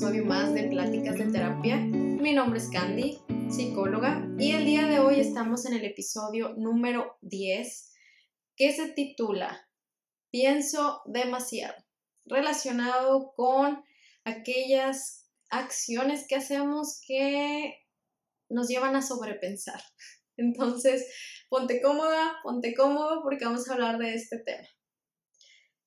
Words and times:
episodio 0.00 0.24
más 0.24 0.54
de 0.54 0.62
Pláticas 0.62 1.18
de 1.18 1.26
Terapia. 1.26 1.76
Mi 1.76 2.32
nombre 2.32 2.58
es 2.58 2.70
Candy, 2.70 3.20
psicóloga, 3.50 4.26
y 4.38 4.52
el 4.52 4.64
día 4.64 4.86
de 4.86 4.98
hoy 4.98 5.20
estamos 5.20 5.66
en 5.66 5.74
el 5.74 5.84
episodio 5.84 6.54
número 6.56 7.18
10 7.20 7.92
que 8.56 8.72
se 8.72 8.92
titula 8.92 9.68
Pienso 10.30 11.02
demasiado, 11.04 11.74
relacionado 12.24 13.34
con 13.36 13.84
aquellas 14.24 15.30
acciones 15.50 16.24
que 16.26 16.36
hacemos 16.36 17.02
que 17.06 17.74
nos 18.48 18.68
llevan 18.68 18.96
a 18.96 19.02
sobrepensar. 19.02 19.82
Entonces, 20.38 21.12
ponte 21.50 21.82
cómoda, 21.82 22.38
ponte 22.42 22.72
cómodo 22.72 23.20
porque 23.22 23.44
vamos 23.44 23.68
a 23.68 23.74
hablar 23.74 23.98
de 23.98 24.14
este 24.14 24.38
tema. 24.38 24.66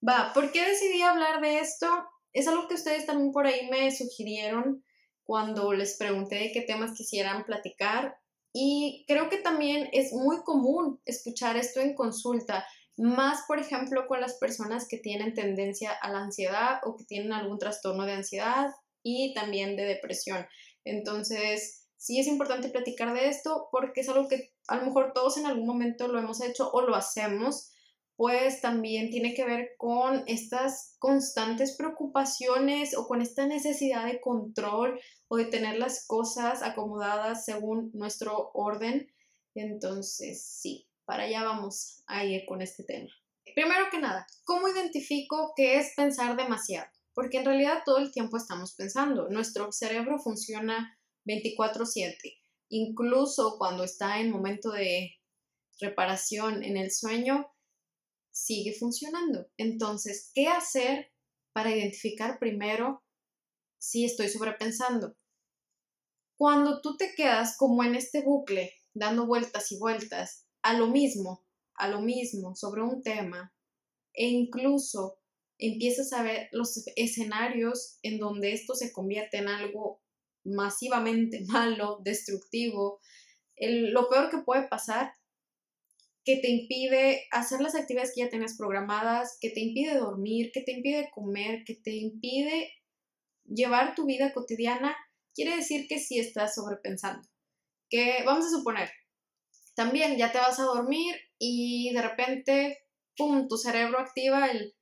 Va, 0.08 0.34
¿por 0.36 0.52
qué 0.52 0.70
decidí 0.70 1.02
hablar 1.02 1.42
de 1.42 1.62
esto? 1.62 1.88
Es 2.34 2.48
algo 2.48 2.68
que 2.68 2.76
ustedes 2.76 3.06
también 3.06 3.32
por 3.32 3.46
ahí 3.46 3.70
me 3.70 3.96
sugirieron 3.96 4.84
cuando 5.24 5.72
les 5.74 5.98
pregunté 5.98 6.36
de 6.36 6.52
qué 6.52 6.62
temas 6.62 6.98
quisieran 6.98 7.46
platicar 7.46 8.18
y 8.54 9.06
creo 9.08 9.30
que 9.30 9.38
también 9.38 9.90
es 9.94 10.14
muy 10.14 10.44
común 10.44 11.02
escuchar 11.06 11.58
esto 11.58 11.80
en 11.80 11.96
consulta, 11.96 12.66
más 12.98 13.44
por 13.48 13.60
ejemplo 13.60 14.06
con 14.08 14.22
las 14.22 14.36
personas 14.36 14.88
que 14.88 15.00
tienen 15.00 15.34
tendencia 15.34 15.92
a 15.92 16.12
la 16.12 16.20
ansiedad 16.20 16.80
o 16.84 16.96
que 16.96 17.06
tienen 17.06 17.34
algún 17.34 17.58
trastorno 17.58 18.06
de 18.06 18.14
ansiedad 18.14 18.72
y 19.02 19.34
también 19.34 19.76
de 19.76 19.86
depresión. 19.86 20.46
Entonces, 20.86 21.88
sí 21.98 22.20
es 22.20 22.28
importante 22.28 22.70
platicar 22.70 23.14
de 23.14 23.30
esto 23.30 23.70
porque 23.72 24.02
es 24.02 24.10
algo 24.10 24.28
que 24.28 24.54
a 24.68 24.76
lo 24.76 24.86
mejor 24.86 25.14
todos 25.14 25.38
en 25.38 25.48
algún 25.48 25.66
momento 25.66 26.08
lo 26.08 26.20
hemos 26.20 26.42
hecho 26.44 26.70
o 26.72 26.82
lo 26.82 26.96
hacemos 26.96 27.73
pues 28.16 28.62
también 28.62 29.10
tiene 29.10 29.34
que 29.34 29.46
ver 29.46 29.72
con 29.78 30.24
estas 30.28 30.96
constantes 31.00 31.76
preocupaciones 31.76 32.96
o 32.96 33.08
con 33.08 33.22
esta 33.22 33.48
necesidad 33.48 34.06
de 34.06 34.22
control 34.22 35.00
o 35.28 35.38
de 35.38 35.46
tener 35.46 35.80
las 35.80 36.06
cosas 36.06 36.62
acomodadas 36.62 37.46
según 37.46 37.92
nuestro 37.94 38.52
orden. 38.54 39.12
Entonces, 39.56 40.46
sí, 40.46 40.88
para 41.06 41.24
allá 41.24 41.44
vamos 41.44 42.04
a 42.06 42.24
ir 42.24 42.46
con 42.46 42.62
este 42.62 42.84
tema. 42.84 43.10
Primero 43.56 43.86
que 43.92 44.00
nada, 44.00 44.26
¿cómo 44.46 44.68
identifico 44.68 45.54
qué 45.56 45.78
es 45.78 45.94
pensar 45.96 46.36
demasiado? 46.38 46.88
Porque 47.14 47.38
en 47.38 47.46
realidad 47.46 47.84
todo 47.86 47.98
el 47.98 48.12
tiempo 48.12 48.38
estamos 48.38 48.74
pensando. 48.76 49.30
Nuestro 49.30 49.72
cerebro 49.72 50.18
funciona 50.20 50.98
24/7. 51.26 52.40
Incluso 52.70 53.58
cuando 53.58 53.84
está 53.84 54.20
en 54.20 54.32
momento 54.32 54.72
de 54.72 55.12
reparación 55.80 56.64
en 56.64 56.78
el 56.78 56.92
sueño, 56.92 57.53
sigue 58.34 58.74
funcionando. 58.74 59.48
Entonces, 59.58 60.32
¿qué 60.34 60.48
hacer 60.48 61.12
para 61.54 61.74
identificar 61.74 62.40
primero 62.40 63.04
si 63.78 64.04
estoy 64.04 64.28
sobrepensando? 64.28 65.16
Cuando 66.36 66.82
tú 66.82 66.98
te 66.98 67.14
quedas 67.16 67.56
como 67.58 67.84
en 67.84 67.96
este 67.96 68.22
bucle, 68.22 68.74
dando 68.94 69.26
vueltas 69.26 69.72
y 69.72 69.80
vueltas 69.80 70.48
a 70.64 70.74
lo 70.74 70.88
mismo, 70.88 71.46
a 71.76 71.88
lo 71.88 72.02
mismo, 72.02 72.56
sobre 72.56 72.82
un 72.82 73.02
tema, 73.02 73.54
e 74.14 74.28
incluso 74.28 75.20
empiezas 75.58 76.12
a 76.14 76.24
ver 76.24 76.50
los 76.52 76.84
escenarios 76.96 78.00
en 78.02 78.20
donde 78.20 78.54
esto 78.54 78.76
se 78.76 78.92
convierte 78.92 79.38
en 79.38 79.48
algo 79.48 80.02
masivamente 80.44 81.42
malo, 81.48 82.00
destructivo, 82.04 83.00
lo 83.58 84.10
peor 84.10 84.30
que 84.30 84.40
puede 84.40 84.68
pasar 84.68 85.14
que 86.26 86.38
te 86.38 86.50
impide 86.50 87.26
hacer 87.32 87.60
las 87.62 87.76
actividades 87.76 88.14
que 88.16 88.22
ya 88.22 88.30
tenías 88.30 88.58
programadas, 88.58 89.38
que 89.42 89.50
te 89.50 89.60
impide 89.60 89.98
dormir, 89.98 90.52
que 90.54 90.62
te 90.62 90.72
impide 90.72 91.12
comer, 91.14 91.64
que 91.66 91.76
te 91.76 91.92
impide 91.92 92.72
llevar 93.46 93.94
tu 93.94 94.06
vida 94.06 94.34
cotidiana, 94.34 94.96
quiere 95.36 95.56
decir 95.56 95.88
que 95.88 96.00
sí 96.00 96.20
estás 96.20 96.56
sobrepensando. 96.56 97.28
Que 97.90 98.24
vamos 98.26 98.46
a 98.46 98.50
suponer, 98.50 98.90
también 99.76 100.18
ya 100.18 100.32
te 100.32 100.38
vas 100.38 100.60
a 100.60 100.64
dormir 100.64 101.16
y 101.38 101.92
de 101.94 102.02
repente, 102.02 102.78
¡pum!, 103.18 103.48
tu 103.48 103.58
cerebro 103.58 104.00
activa 104.00 104.50
el, 104.50 104.76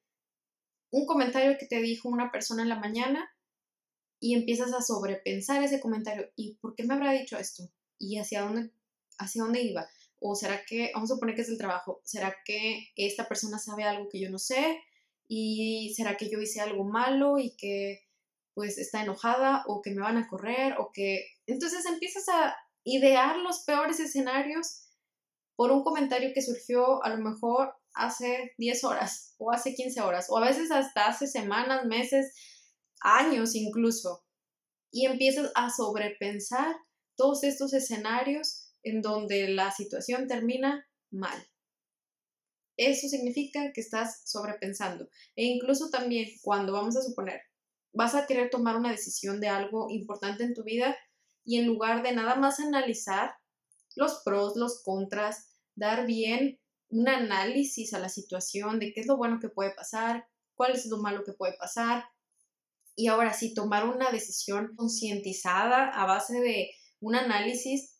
un 0.92 1.06
comentario 1.06 1.58
que 1.58 1.66
te 1.66 1.82
dijo 1.82 2.10
una 2.10 2.32
persona 2.32 2.64
en 2.64 2.70
la 2.70 2.80
mañana 2.80 3.30
y 4.20 4.36
empiezas 4.36 4.74
a 4.74 4.82
sobrepensar 4.82 5.64
ese 5.64 5.80
comentario. 5.80 6.30
¿Y 6.36 6.56
por 6.58 6.76
qué 6.76 6.84
me 6.84 6.94
habrá 6.94 7.14
dicho 7.14 7.38
esto? 7.38 7.64
¿Y 7.98 8.20
hacia 8.20 8.42
dónde, 8.42 8.72
hacia 9.18 9.44
dónde 9.44 9.62
iba? 9.62 9.90
¿O 10.24 10.36
será 10.36 10.64
que, 10.68 10.92
vamos 10.94 11.10
a 11.10 11.16
suponer 11.16 11.36
que 11.36 11.42
es 11.42 11.50
el 11.50 11.58
trabajo, 11.58 12.00
será 12.04 12.36
que 12.46 12.92
esta 12.96 13.28
persona 13.28 13.58
sabe 13.58 13.84
algo 13.86 14.08
que 14.08 14.22
yo 14.22 14.30
no 14.30 14.38
sé? 14.38 14.80
¿Y 15.28 15.94
será 15.96 16.16
que 16.16 16.30
yo 16.30 16.40
hice 16.40 16.62
algo 16.62 16.84
malo 16.84 17.40
y 17.40 17.56
que 17.58 18.06
pues 18.54 18.78
está 18.78 19.02
enojada 19.02 19.64
o 19.66 19.82
que 19.82 19.92
me 19.92 20.02
van 20.02 20.18
a 20.18 20.28
correr 20.28 20.76
o 20.78 20.92
que... 20.94 21.26
Entonces 21.48 21.86
empiezas 21.86 22.30
a 22.30 22.56
idear 22.84 23.38
los 23.38 23.62
peores 23.62 24.00
escenarios 24.00 24.84
por 25.56 25.72
un 25.72 25.84
comentario 25.84 26.32
que 26.36 26.44
surgió 26.44 27.04
a 27.04 27.10
lo 27.10 27.18
mejor 27.18 27.74
hace 27.94 28.54
10 28.60 28.84
horas 28.84 29.34
o 29.40 29.52
hace 29.52 29.74
15 29.74 30.02
horas 30.02 30.28
o 30.30 30.38
a 30.38 30.46
veces 30.46 30.70
hasta 30.70 31.08
hace 31.08 31.26
semanas, 31.26 31.86
meses, 31.86 32.36
años 33.02 33.56
incluso. 33.56 34.24
Y 34.92 35.08
empiezas 35.08 35.52
a 35.56 35.72
sobrepensar 35.72 36.76
todos 37.16 37.44
estos 37.44 37.74
escenarios 37.74 38.71
en 38.84 39.02
donde 39.02 39.50
la 39.50 39.72
situación 39.72 40.28
termina 40.28 40.88
mal. 41.12 41.48
Eso 42.78 43.08
significa 43.08 43.72
que 43.74 43.82
estás 43.82 44.22
sobrepensando. 44.26 45.10
E 45.36 45.46
incluso 45.46 45.90
también 45.90 46.30
cuando 46.42 46.74
vamos 46.74 46.96
a 46.98 47.02
suponer, 47.02 47.42
vas 47.94 48.16
a 48.16 48.26
querer 48.26 48.50
tomar 48.50 48.76
una 48.76 48.92
decisión 48.92 49.40
de 49.40 49.50
algo 49.50 49.88
importante 49.90 50.44
en 50.44 50.54
tu 50.54 50.64
vida 50.64 50.98
y 51.44 51.58
en 51.58 51.68
lugar 51.68 52.04
de 52.04 52.14
nada 52.14 52.36
más 52.36 52.60
analizar 52.60 53.34
los 53.96 54.22
pros, 54.24 54.56
los 54.56 54.82
contras, 54.84 55.50
dar 55.76 56.06
bien 56.06 56.60
un 56.90 57.08
análisis 57.08 57.94
a 57.94 58.00
la 58.00 58.10
situación 58.10 58.80
de 58.80 58.94
qué 58.94 59.02
es 59.02 59.08
lo 59.08 59.18
bueno 59.18 59.40
que 59.40 59.50
puede 59.50 59.74
pasar, 59.74 60.26
cuál 60.56 60.74
es 60.74 60.86
lo 60.88 60.98
malo 60.98 61.24
que 61.24 61.34
puede 61.34 61.54
pasar, 61.58 62.06
y 62.96 63.08
ahora 63.08 63.34
sí 63.34 63.54
tomar 63.54 63.88
una 63.88 64.12
decisión 64.12 64.76
concientizada 64.76 65.90
a 65.90 66.06
base 66.06 66.40
de 66.40 66.72
un 67.00 67.16
análisis 67.16 67.91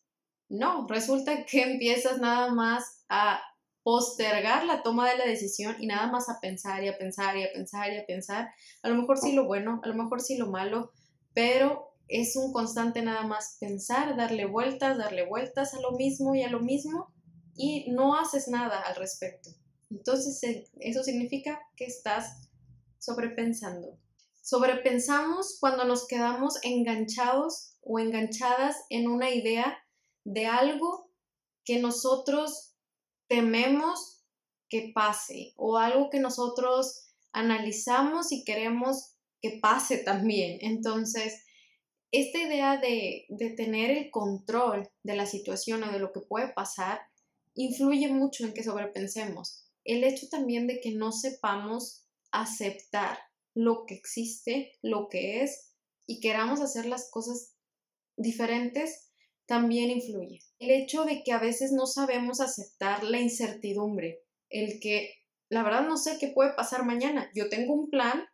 no, 0.52 0.86
resulta 0.86 1.44
que 1.44 1.62
empiezas 1.72 2.18
nada 2.18 2.52
más 2.52 3.04
a 3.08 3.40
postergar 3.82 4.64
la 4.64 4.82
toma 4.82 5.10
de 5.10 5.16
la 5.16 5.26
decisión 5.26 5.74
y 5.80 5.86
nada 5.86 6.06
más 6.06 6.28
a 6.28 6.38
pensar 6.40 6.84
y 6.84 6.88
a 6.88 6.96
pensar 6.96 7.36
y 7.36 7.42
a 7.42 7.52
pensar 7.52 7.92
y 7.92 7.96
a 7.96 8.06
pensar. 8.06 8.50
A 8.82 8.88
lo 8.88 8.94
mejor 8.94 9.18
sí 9.18 9.32
lo 9.32 9.46
bueno, 9.46 9.80
a 9.82 9.88
lo 9.88 9.94
mejor 9.94 10.20
sí 10.20 10.36
lo 10.36 10.46
malo, 10.48 10.92
pero 11.34 11.94
es 12.06 12.36
un 12.36 12.52
constante 12.52 13.02
nada 13.02 13.26
más 13.26 13.56
pensar, 13.58 14.16
darle 14.16 14.44
vueltas, 14.44 14.98
darle 14.98 15.26
vueltas 15.26 15.74
a 15.74 15.80
lo 15.80 15.92
mismo 15.92 16.34
y 16.34 16.42
a 16.42 16.50
lo 16.50 16.60
mismo 16.60 17.12
y 17.56 17.90
no 17.90 18.14
haces 18.14 18.46
nada 18.48 18.80
al 18.82 18.94
respecto. 18.96 19.50
Entonces 19.90 20.42
eh, 20.44 20.68
eso 20.78 21.02
significa 21.02 21.58
que 21.76 21.86
estás 21.86 22.50
sobrepensando. 22.98 23.98
Sobrepensamos 24.42 25.56
cuando 25.60 25.84
nos 25.84 26.06
quedamos 26.06 26.58
enganchados 26.62 27.78
o 27.82 27.98
enganchadas 27.98 28.76
en 28.90 29.08
una 29.08 29.30
idea 29.30 29.81
de 30.24 30.46
algo 30.46 31.10
que 31.64 31.78
nosotros 31.80 32.74
tememos 33.28 34.24
que 34.68 34.92
pase 34.94 35.52
o 35.56 35.76
algo 35.76 36.10
que 36.10 36.20
nosotros 36.20 37.08
analizamos 37.32 38.32
y 38.32 38.44
queremos 38.44 39.16
que 39.40 39.58
pase 39.60 39.98
también. 39.98 40.58
Entonces, 40.60 41.42
esta 42.10 42.38
idea 42.38 42.76
de, 42.76 43.26
de, 43.28 43.50
tener 43.50 43.90
el 43.90 44.10
control 44.10 44.90
de 45.02 45.16
la 45.16 45.26
situación 45.26 45.82
o 45.82 45.92
de 45.92 45.98
lo 45.98 46.12
que 46.12 46.20
puede 46.20 46.52
pasar 46.52 47.00
influye 47.54 48.08
mucho 48.08 48.44
en 48.44 48.54
que 48.54 48.62
sobrepensemos. 48.62 49.64
El 49.84 50.04
hecho 50.04 50.28
también 50.28 50.66
de 50.66 50.80
que 50.80 50.92
no 50.92 51.10
sepamos 51.12 52.06
aceptar 52.30 53.18
lo 53.54 53.84
que 53.86 53.94
existe, 53.94 54.78
lo 54.82 55.08
que 55.08 55.42
es, 55.42 55.72
y 56.06 56.20
queramos 56.20 56.60
hacer 56.60 56.86
las 56.86 57.10
cosas 57.10 57.54
diferentes, 58.16 59.11
también 59.52 59.90
influye. 59.90 60.40
El 60.58 60.70
hecho 60.70 61.04
de 61.04 61.22
que 61.22 61.32
a 61.32 61.38
veces 61.38 61.72
no 61.72 61.84
sabemos 61.84 62.40
aceptar 62.40 63.04
la 63.04 63.20
incertidumbre, 63.20 64.22
el 64.48 64.80
que 64.80 65.12
la 65.50 65.62
verdad 65.62 65.86
no 65.86 65.98
sé 65.98 66.16
qué 66.18 66.28
puede 66.28 66.54
pasar 66.54 66.86
mañana. 66.86 67.30
Yo 67.34 67.50
tengo 67.50 67.74
un 67.74 67.90
plan 67.90 68.24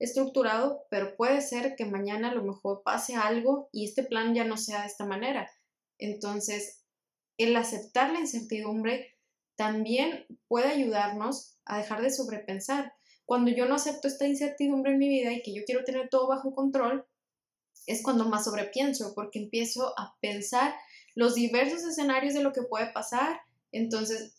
estructurado, 0.00 0.84
pero 0.90 1.14
puede 1.14 1.42
ser 1.42 1.76
que 1.76 1.84
mañana 1.84 2.30
a 2.32 2.34
lo 2.34 2.42
mejor 2.42 2.82
pase 2.84 3.14
algo 3.14 3.68
y 3.70 3.84
este 3.84 4.02
plan 4.02 4.34
ya 4.34 4.42
no 4.42 4.56
sea 4.56 4.80
de 4.80 4.88
esta 4.88 5.06
manera. 5.06 5.48
Entonces, 5.96 6.82
el 7.38 7.54
aceptar 7.54 8.12
la 8.12 8.18
incertidumbre 8.18 9.14
también 9.54 10.26
puede 10.48 10.70
ayudarnos 10.70 11.56
a 11.66 11.78
dejar 11.78 12.02
de 12.02 12.10
sobrepensar. 12.10 12.94
Cuando 13.26 13.52
yo 13.52 13.66
no 13.66 13.76
acepto 13.76 14.08
esta 14.08 14.26
incertidumbre 14.26 14.90
en 14.90 14.98
mi 14.98 15.08
vida 15.08 15.32
y 15.32 15.40
que 15.40 15.54
yo 15.54 15.62
quiero 15.64 15.84
tener 15.84 16.08
todo 16.08 16.26
bajo 16.26 16.52
control, 16.52 17.06
es 17.86 18.02
cuando 18.02 18.24
más 18.24 18.44
sobrepienso, 18.44 19.14
porque 19.14 19.38
empiezo 19.38 19.98
a 19.98 20.16
pensar 20.20 20.74
los 21.14 21.34
diversos 21.34 21.84
escenarios 21.84 22.34
de 22.34 22.42
lo 22.42 22.52
que 22.52 22.62
puede 22.62 22.92
pasar, 22.92 23.40
entonces 23.72 24.34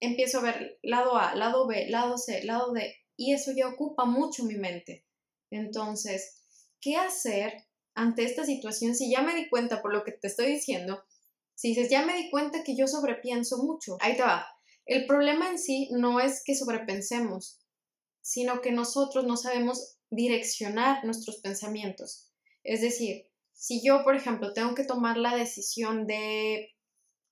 empiezo 0.00 0.38
a 0.38 0.42
ver 0.42 0.78
lado 0.82 1.16
A, 1.16 1.34
lado 1.34 1.66
B, 1.66 1.88
lado 1.88 2.18
C, 2.18 2.44
lado 2.44 2.72
D, 2.72 2.94
y 3.16 3.32
eso 3.32 3.52
ya 3.52 3.68
ocupa 3.68 4.04
mucho 4.04 4.44
mi 4.44 4.56
mente. 4.56 5.04
Entonces, 5.50 6.42
¿qué 6.80 6.96
hacer 6.96 7.64
ante 7.94 8.24
esta 8.24 8.44
situación 8.44 8.94
si 8.94 9.10
ya 9.10 9.22
me 9.22 9.34
di 9.34 9.48
cuenta 9.48 9.80
por 9.80 9.92
lo 9.92 10.04
que 10.04 10.12
te 10.12 10.26
estoy 10.26 10.46
diciendo? 10.46 11.02
Si 11.54 11.68
dices, 11.68 11.88
ya 11.88 12.04
me 12.04 12.16
di 12.16 12.30
cuenta 12.30 12.62
que 12.62 12.76
yo 12.76 12.86
sobrepienso 12.86 13.58
mucho, 13.58 13.96
ahí 14.00 14.16
te 14.16 14.22
va. 14.22 14.46
El 14.84 15.06
problema 15.06 15.48
en 15.48 15.58
sí 15.58 15.88
no 15.92 16.20
es 16.20 16.42
que 16.44 16.54
sobrepensemos, 16.54 17.58
sino 18.20 18.60
que 18.60 18.72
nosotros 18.72 19.24
no 19.24 19.36
sabemos 19.36 19.96
direccionar 20.10 21.04
nuestros 21.04 21.38
pensamientos. 21.38 22.30
Es 22.66 22.80
decir, 22.80 23.26
si 23.52 23.80
yo, 23.86 24.02
por 24.02 24.16
ejemplo, 24.16 24.52
tengo 24.52 24.74
que 24.74 24.84
tomar 24.84 25.16
la 25.16 25.36
decisión 25.36 26.06
de 26.06 26.74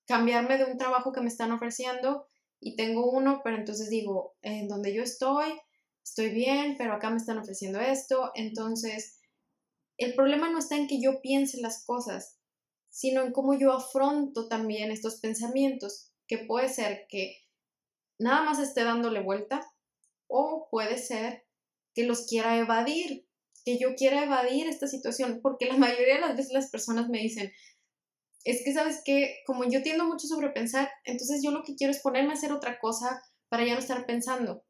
cambiarme 0.06 0.58
de 0.58 0.64
un 0.64 0.78
trabajo 0.78 1.12
que 1.12 1.20
me 1.20 1.28
están 1.28 1.50
ofreciendo 1.50 2.28
y 2.60 2.76
tengo 2.76 3.10
uno, 3.10 3.40
pero 3.42 3.56
entonces 3.56 3.90
digo, 3.90 4.36
en 4.42 4.68
donde 4.68 4.94
yo 4.94 5.02
estoy, 5.02 5.52
estoy 6.04 6.30
bien, 6.30 6.76
pero 6.78 6.94
acá 6.94 7.10
me 7.10 7.16
están 7.16 7.38
ofreciendo 7.38 7.80
esto, 7.80 8.30
entonces 8.34 9.18
el 9.98 10.14
problema 10.14 10.50
no 10.50 10.58
está 10.58 10.76
en 10.76 10.86
que 10.86 11.00
yo 11.00 11.20
piense 11.20 11.60
las 11.60 11.84
cosas, 11.84 12.38
sino 12.88 13.22
en 13.22 13.32
cómo 13.32 13.54
yo 13.54 13.72
afronto 13.72 14.46
también 14.46 14.92
estos 14.92 15.20
pensamientos, 15.20 16.12
que 16.28 16.38
puede 16.38 16.68
ser 16.68 17.06
que 17.08 17.38
nada 18.18 18.44
más 18.44 18.60
esté 18.60 18.84
dándole 18.84 19.20
vuelta 19.20 19.60
o 20.28 20.68
puede 20.70 20.96
ser 20.96 21.44
que 21.92 22.04
los 22.04 22.26
quiera 22.26 22.56
evadir, 22.56 23.23
que 23.64 23.78
yo 23.78 23.94
quiera 23.94 24.24
evadir 24.24 24.68
esta 24.68 24.86
situación, 24.86 25.40
porque 25.42 25.66
la 25.66 25.76
mayoría 25.76 26.14
de 26.14 26.20
las 26.20 26.36
veces 26.36 26.52
las 26.52 26.70
personas 26.70 27.08
me 27.08 27.18
dicen, 27.18 27.52
es 28.44 28.62
que 28.62 28.74
sabes 28.74 29.00
que 29.04 29.38
como 29.46 29.64
yo 29.64 29.82
tiendo 29.82 30.04
mucho 30.04 30.26
sobre 30.26 30.50
pensar, 30.50 30.90
entonces 31.04 31.40
yo 31.42 31.50
lo 31.50 31.62
que 31.64 31.74
quiero 31.74 31.90
es 31.90 32.00
ponerme 32.00 32.30
a 32.30 32.34
hacer 32.34 32.52
otra 32.52 32.78
cosa 32.78 33.22
para 33.48 33.64
ya 33.64 33.72
no 33.72 33.78
estar 33.78 34.04
pensando. 34.04 34.64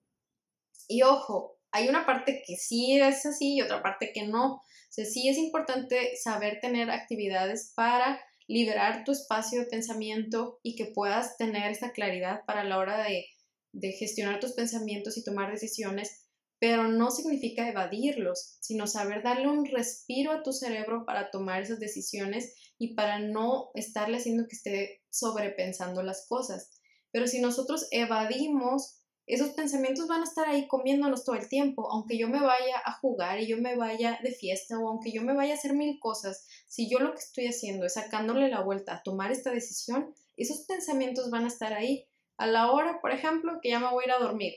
Y 0.86 1.02
ojo, 1.02 1.58
hay 1.72 1.88
una 1.88 2.06
parte 2.06 2.42
que 2.46 2.56
sí 2.56 3.00
es 3.00 3.26
así 3.26 3.56
y 3.56 3.62
otra 3.62 3.82
parte 3.82 4.12
que 4.14 4.26
no. 4.26 4.54
O 4.54 4.62
sea, 4.90 5.04
sí 5.04 5.28
es 5.28 5.38
importante 5.38 6.16
saber 6.16 6.60
tener 6.60 6.88
actividades 6.90 7.72
para 7.74 8.20
liberar 8.46 9.04
tu 9.04 9.10
espacio 9.10 9.60
de 9.60 9.66
pensamiento 9.66 10.60
y 10.62 10.76
que 10.76 10.86
puedas 10.86 11.36
tener 11.36 11.72
esa 11.72 11.90
claridad 11.90 12.44
para 12.46 12.62
la 12.62 12.78
hora 12.78 13.02
de, 13.02 13.26
de 13.72 13.92
gestionar 13.92 14.38
tus 14.38 14.52
pensamientos 14.52 15.16
y 15.16 15.24
tomar 15.24 15.50
decisiones, 15.50 16.23
pero 16.58 16.88
no 16.88 17.10
significa 17.10 17.68
evadirlos, 17.68 18.56
sino 18.60 18.86
saber 18.86 19.22
darle 19.22 19.48
un 19.48 19.66
respiro 19.66 20.32
a 20.32 20.42
tu 20.42 20.52
cerebro 20.52 21.04
para 21.04 21.30
tomar 21.30 21.62
esas 21.62 21.78
decisiones 21.78 22.54
y 22.78 22.94
para 22.94 23.18
no 23.18 23.70
estarle 23.74 24.16
haciendo 24.16 24.46
que 24.48 24.56
esté 24.56 25.02
sobrepensando 25.10 26.02
las 26.02 26.26
cosas. 26.28 26.70
Pero 27.10 27.26
si 27.26 27.40
nosotros 27.40 27.86
evadimos, 27.90 29.00
esos 29.26 29.50
pensamientos 29.50 30.06
van 30.06 30.20
a 30.20 30.24
estar 30.24 30.48
ahí 30.48 30.68
comiéndonos 30.68 31.24
todo 31.24 31.36
el 31.36 31.48
tiempo, 31.48 31.90
aunque 31.90 32.18
yo 32.18 32.28
me 32.28 32.40
vaya 32.40 32.76
a 32.84 32.92
jugar 32.98 33.40
y 33.40 33.46
yo 33.46 33.56
me 33.56 33.76
vaya 33.76 34.18
de 34.22 34.32
fiesta 34.32 34.78
o 34.78 34.88
aunque 34.88 35.12
yo 35.12 35.22
me 35.22 35.34
vaya 35.34 35.54
a 35.54 35.56
hacer 35.56 35.74
mil 35.74 35.98
cosas, 35.98 36.46
si 36.66 36.90
yo 36.90 36.98
lo 36.98 37.12
que 37.12 37.20
estoy 37.20 37.46
haciendo 37.46 37.86
es 37.86 37.94
sacándole 37.94 38.48
la 38.48 38.62
vuelta 38.62 38.94
a 38.94 39.02
tomar 39.02 39.32
esta 39.32 39.50
decisión, 39.50 40.14
esos 40.36 40.66
pensamientos 40.66 41.30
van 41.30 41.44
a 41.44 41.48
estar 41.48 41.72
ahí. 41.72 42.06
A 42.36 42.46
la 42.46 42.72
hora, 42.72 43.00
por 43.00 43.12
ejemplo, 43.12 43.60
que 43.62 43.70
ya 43.70 43.78
me 43.78 43.90
voy 43.90 44.04
a 44.04 44.06
ir 44.08 44.12
a 44.12 44.18
dormir. 44.18 44.54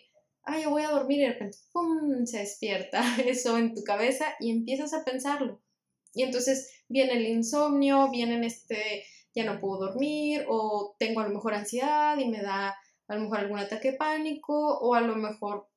Ah, 0.50 0.60
yo 0.62 0.70
voy 0.70 0.84
a 0.84 0.92
dormir 0.92 1.20
y 1.20 1.24
de 1.24 1.34
repente, 1.34 1.58
¡pum!, 1.74 2.26
se 2.26 2.40
despierta 2.40 3.02
eso 3.26 3.58
en 3.58 3.76
tu 3.76 3.84
cabeza 3.84 4.34
y 4.40 4.50
empiezas 4.50 4.94
a 4.94 5.04
pensarlo. 5.04 5.62
Y 6.14 6.24
entonces 6.24 6.72
viene 6.88 7.14
el 7.18 7.28
insomnio, 7.28 8.10
vienen 8.10 8.46
este, 8.46 9.04
ya 9.36 9.44
no 9.44 9.60
puedo 9.60 9.88
dormir 9.88 10.46
o 10.48 10.96
tengo 11.00 11.20
a 11.20 11.28
lo 11.28 11.34
mejor 11.34 11.54
ansiedad 11.54 12.18
y 12.18 12.30
me 12.30 12.42
da 12.42 12.78
a 13.10 13.16
lo 13.16 13.22
mejor 13.24 13.40
algún 13.40 13.60
ataque 13.60 13.92
de 13.92 13.98
pánico 13.98 14.78
o 14.80 14.96
a 14.96 15.02
lo 15.02 15.18
mejor 15.18 15.70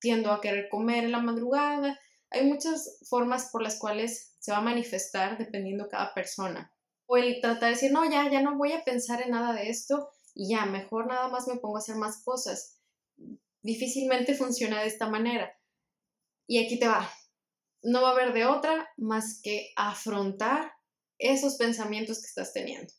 tiendo 0.00 0.32
a 0.32 0.40
querer 0.40 0.68
comer 0.70 1.04
en 1.04 1.12
la 1.12 1.20
madrugada. 1.20 1.98
Hay 2.30 2.46
muchas 2.46 2.98
formas 3.08 3.50
por 3.52 3.62
las 3.62 3.78
cuales 3.78 4.34
se 4.40 4.50
va 4.50 4.58
a 4.58 4.62
manifestar 4.62 5.38
dependiendo 5.38 5.88
cada 5.88 6.12
persona. 6.14 6.72
O 7.06 7.16
el 7.16 7.40
tratar 7.40 7.68
de 7.68 7.74
decir, 7.76 7.92
no, 7.92 8.04
ya, 8.10 8.28
ya 8.28 8.42
no 8.42 8.58
voy 8.58 8.72
a 8.72 8.82
pensar 8.82 9.22
en 9.22 9.30
nada 9.30 9.52
de 9.52 9.70
esto 9.70 10.10
y 10.34 10.50
ya, 10.50 10.66
mejor 10.66 11.06
nada 11.06 11.28
más 11.28 11.46
me 11.46 11.56
pongo 11.56 11.76
a 11.76 11.78
hacer 11.78 11.94
más 11.94 12.24
cosas. 12.24 12.75
Difícilmente 13.66 14.34
funciona 14.34 14.80
de 14.80 14.86
esta 14.86 15.08
manera. 15.08 15.52
Y 16.46 16.64
aquí 16.64 16.78
te 16.78 16.88
va 16.88 17.10
no 17.86 18.02
va 18.02 18.08
a 18.08 18.12
haber 18.12 18.32
de 18.32 18.46
otra 18.46 18.88
más 18.96 19.40
que 19.42 19.70
afrontar 19.76 20.72
esos 21.18 21.54
pensamientos 21.56 22.20
que 22.20 22.26
estás 22.26 22.52
teniendo. 22.52 22.92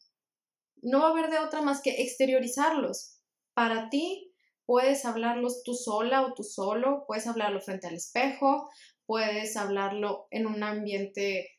No 0.81 1.01
va 1.01 1.09
a 1.09 1.11
haber 1.11 1.29
de 1.29 1.39
otra 1.39 1.61
más 1.61 1.81
que 1.81 2.01
exteriorizarlos. 2.01 3.19
Para 3.53 3.89
ti, 3.89 4.33
puedes 4.65 5.03
hablarlos 5.03 5.63
tú 5.63 5.73
sola 5.73 6.25
o 6.25 6.33
tú 6.33 6.43
solo, 6.43 7.03
puedes 7.05 7.27
hablarlo 7.27 7.59
frente 7.59 7.87
al 7.87 7.95
espejo, 7.95 8.69
puedes 9.05 9.57
hablarlo 9.57 10.27
en 10.31 10.47
un 10.47 10.63
ambiente 10.63 11.49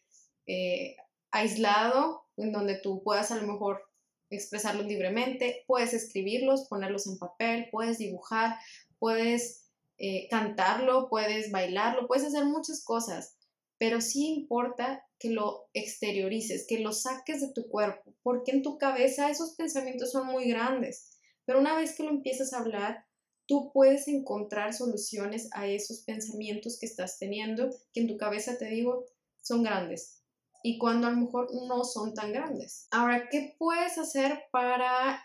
eh, 0.46 0.96
aislado, 1.30 2.22
en 2.38 2.52
donde 2.52 2.80
tú 2.80 3.02
puedas 3.02 3.30
a 3.30 3.36
lo 3.36 3.46
mejor 3.46 3.82
expresarlos 4.30 4.86
libremente, 4.86 5.64
puedes 5.66 5.92
escribirlos, 5.92 6.66
ponerlos 6.68 7.06
en 7.06 7.18
papel, 7.18 7.68
puedes 7.70 7.98
dibujar, 7.98 8.56
puedes 8.98 9.70
eh, 9.98 10.28
cantarlo, 10.30 11.08
puedes 11.08 11.50
bailarlo, 11.50 12.06
puedes 12.06 12.24
hacer 12.24 12.44
muchas 12.44 12.84
cosas, 12.84 13.36
pero 13.78 14.00
sí 14.00 14.28
importa 14.28 15.04
que 15.18 15.30
lo 15.30 15.68
exteriorices, 15.72 16.66
que 16.68 16.80
lo 16.80 16.92
saques 16.92 17.40
de 17.40 17.52
tu 17.52 17.68
cuerpo, 17.68 18.14
porque 18.22 18.52
en 18.52 18.62
tu 18.62 18.78
cabeza 18.78 19.30
esos 19.30 19.54
pensamientos 19.56 20.12
son 20.12 20.26
muy 20.26 20.48
grandes, 20.48 21.18
pero 21.44 21.60
una 21.60 21.76
vez 21.76 21.96
que 21.96 22.04
lo 22.04 22.10
empiezas 22.10 22.52
a 22.52 22.58
hablar, 22.58 23.06
tú 23.46 23.72
puedes 23.72 24.06
encontrar 24.08 24.74
soluciones 24.74 25.48
a 25.52 25.66
esos 25.66 26.02
pensamientos 26.04 26.78
que 26.78 26.86
estás 26.86 27.18
teniendo, 27.18 27.70
que 27.92 28.00
en 28.00 28.08
tu 28.08 28.16
cabeza 28.16 28.58
te 28.58 28.66
digo 28.66 29.06
son 29.40 29.62
grandes 29.62 30.18
y 30.62 30.78
cuando 30.78 31.06
a 31.06 31.10
lo 31.10 31.16
mejor 31.16 31.48
no 31.66 31.84
son 31.84 32.14
tan 32.14 32.32
grandes. 32.32 32.88
Ahora, 32.90 33.28
¿qué 33.30 33.54
puedes 33.58 33.98
hacer 33.98 34.44
para 34.50 35.24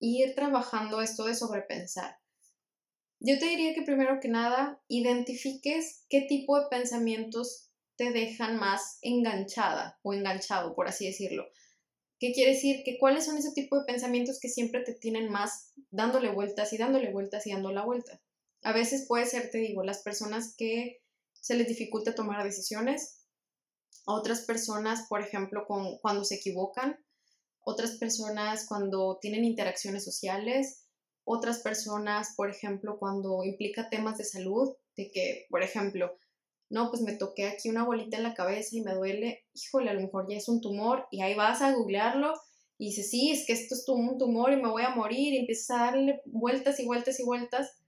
ir 0.00 0.34
trabajando 0.34 1.00
esto 1.00 1.24
de 1.24 1.34
sobrepensar? 1.34 2.18
Yo 3.20 3.38
te 3.38 3.46
diría 3.46 3.74
que 3.74 3.82
primero 3.82 4.20
que 4.20 4.28
nada 4.28 4.80
identifiques 4.86 6.04
qué 6.08 6.22
tipo 6.22 6.58
de 6.58 6.68
pensamientos 6.68 7.68
te 7.96 8.12
dejan 8.12 8.56
más 8.58 8.98
enganchada 9.02 9.98
o 10.02 10.14
enganchado, 10.14 10.74
por 10.74 10.86
así 10.86 11.06
decirlo. 11.06 11.48
¿Qué 12.20 12.32
quiere 12.32 12.52
decir? 12.52 12.82
Que 12.84 12.98
cuáles 12.98 13.24
son 13.24 13.36
ese 13.36 13.52
tipo 13.52 13.76
de 13.76 13.84
pensamientos 13.84 14.38
que 14.40 14.48
siempre 14.48 14.82
te 14.82 14.94
tienen 14.94 15.30
más 15.30 15.72
dándole 15.90 16.30
vueltas 16.30 16.72
y 16.72 16.78
dándole 16.78 17.12
vueltas 17.12 17.46
y 17.46 17.52
dando 17.52 17.72
la 17.72 17.84
vuelta. 17.84 18.20
A 18.62 18.72
veces 18.72 19.06
puede 19.06 19.26
ser, 19.26 19.50
te 19.50 19.58
digo, 19.58 19.82
las 19.84 20.02
personas 20.02 20.54
que 20.56 21.00
se 21.32 21.54
les 21.54 21.68
dificulta 21.68 22.14
tomar 22.14 22.42
decisiones, 22.44 23.24
otras 24.04 24.42
personas, 24.42 25.06
por 25.08 25.20
ejemplo, 25.22 25.64
con, 25.66 25.98
cuando 25.98 26.24
se 26.24 26.36
equivocan, 26.36 26.98
otras 27.60 27.98
personas 27.98 28.66
cuando 28.66 29.18
tienen 29.20 29.44
interacciones 29.44 30.04
sociales, 30.04 30.87
otras 31.30 31.58
personas, 31.58 32.32
por 32.36 32.50
ejemplo, 32.50 32.98
cuando 32.98 33.44
implica 33.44 33.90
temas 33.90 34.16
de 34.16 34.24
salud, 34.24 34.74
de 34.96 35.10
que, 35.10 35.46
por 35.50 35.62
ejemplo, 35.62 36.16
no, 36.70 36.88
pues 36.88 37.02
me 37.02 37.16
toqué 37.16 37.46
aquí 37.46 37.68
una 37.68 37.84
bolita 37.84 38.16
en 38.16 38.22
la 38.22 38.32
cabeza 38.32 38.70
y 38.72 38.80
me 38.80 38.94
duele, 38.94 39.44
híjole, 39.52 39.90
a 39.90 39.94
lo 39.94 40.00
mejor 40.00 40.26
ya 40.28 40.38
es 40.38 40.48
un 40.48 40.62
tumor 40.62 41.06
y 41.10 41.20
ahí 41.20 41.34
vas 41.34 41.60
a 41.60 41.72
googlearlo 41.72 42.32
y 42.78 42.86
dices, 42.86 43.10
sí, 43.10 43.30
es 43.30 43.44
que 43.46 43.52
esto 43.52 43.74
es 43.74 43.84
un 43.88 44.16
tumor 44.16 44.52
y 44.52 44.56
me 44.56 44.70
voy 44.70 44.82
a 44.82 44.94
morir 44.94 45.34
y 45.34 45.38
empiezas 45.38 45.70
a 45.76 45.84
darle 45.84 46.22
vueltas 46.24 46.80
y 46.80 46.86
vueltas 46.86 47.20
y 47.20 47.24
vueltas. 47.24 47.78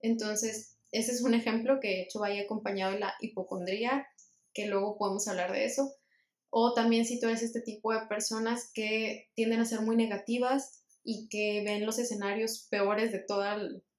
Entonces, 0.00 0.76
ese 0.92 1.10
es 1.10 1.22
un 1.22 1.34
ejemplo 1.34 1.80
que 1.80 1.88
de 1.88 2.02
hecho 2.02 2.20
vaya 2.20 2.42
acompañado 2.42 2.92
de 2.92 3.00
la 3.00 3.14
hipocondría, 3.20 4.06
que 4.52 4.66
luego 4.66 4.96
podemos 4.98 5.26
hablar 5.26 5.50
de 5.50 5.64
eso. 5.64 5.92
O 6.50 6.74
también 6.74 7.06
si 7.06 7.18
tú 7.18 7.26
eres 7.26 7.42
este 7.42 7.60
tipo 7.60 7.92
de 7.92 8.06
personas 8.06 8.70
que 8.72 9.30
tienden 9.34 9.60
a 9.60 9.64
ser 9.64 9.80
muy 9.80 9.96
negativas, 9.96 10.83
y 11.04 11.28
que 11.28 11.62
ven 11.64 11.84
los 11.84 11.98
escenarios 11.98 12.66
peores 12.70 13.12
de 13.12 13.18
todo 13.18 13.44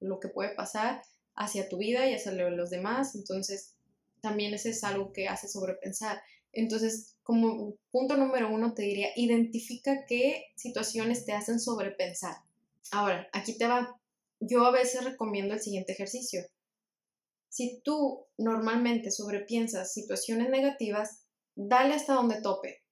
lo 0.00 0.20
que 0.20 0.28
puede 0.28 0.54
pasar 0.54 1.02
hacia 1.36 1.68
tu 1.68 1.78
vida 1.78 2.08
y 2.08 2.14
hacia 2.14 2.32
los 2.32 2.70
demás. 2.70 3.14
Entonces, 3.14 3.74
también 4.20 4.52
ese 4.52 4.70
es 4.70 4.82
algo 4.82 5.12
que 5.12 5.28
hace 5.28 5.48
sobrepensar. 5.48 6.20
Entonces, 6.52 7.16
como 7.22 7.76
punto 7.92 8.16
número 8.16 8.52
uno, 8.52 8.74
te 8.74 8.82
diría, 8.82 9.08
identifica 9.14 10.04
qué 10.06 10.46
situaciones 10.56 11.24
te 11.24 11.32
hacen 11.32 11.60
sobrepensar. 11.60 12.36
Ahora, 12.90 13.28
aquí 13.32 13.56
te 13.56 13.66
va. 13.66 14.00
Yo 14.40 14.64
a 14.64 14.72
veces 14.72 15.04
recomiendo 15.04 15.54
el 15.54 15.60
siguiente 15.60 15.92
ejercicio. 15.92 16.42
Si 17.48 17.80
tú 17.84 18.26
normalmente 18.36 19.10
sobrepiensas 19.10 19.92
situaciones 19.92 20.50
negativas, 20.50 21.22
dale 21.54 21.94
hasta 21.94 22.14
donde 22.14 22.42
tope. 22.42 22.82